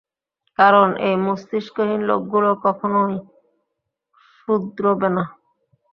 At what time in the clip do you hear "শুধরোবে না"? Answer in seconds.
4.37-5.23